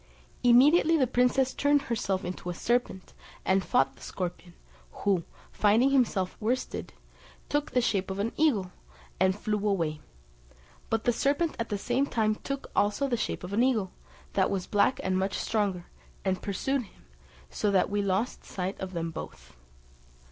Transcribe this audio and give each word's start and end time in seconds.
Immediately 0.43 0.97
the 0.97 1.05
princess 1.05 1.53
turned 1.53 1.83
herself 1.83 2.25
into 2.25 2.49
a 2.49 2.55
serpent, 2.55 3.13
and 3.45 3.63
fought 3.63 3.95
the 3.95 4.01
scorpion, 4.01 4.55
who, 4.91 5.25
finding 5.51 5.91
himself 5.91 6.35
worsted, 6.39 6.93
took 7.49 7.69
the 7.69 7.81
shape 7.81 8.09
of 8.09 8.17
an 8.17 8.31
eagle, 8.35 8.71
and 9.19 9.37
flew 9.37 9.59
away: 9.67 10.01
but 10.89 11.03
the 11.03 11.13
serpent 11.13 11.55
at 11.59 11.69
the 11.69 11.77
same 11.77 12.07
time 12.07 12.33
took 12.33 12.65
also 12.75 13.07
the 13.07 13.15
shape 13.15 13.43
of 13.43 13.53
an 13.53 13.61
eagle, 13.61 13.91
that 14.33 14.49
was 14.49 14.65
black 14.65 14.99
and 15.03 15.19
much 15.19 15.35
stronger, 15.35 15.85
and 16.25 16.41
pursued 16.41 16.81
him, 16.81 17.05
so 17.51 17.69
that 17.69 17.91
we 17.91 18.01
lost 18.01 18.43
sight 18.43 18.79
of 18.79 18.93
them 18.93 19.11
both. 19.11 19.55